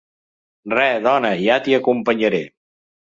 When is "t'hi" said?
1.67-1.75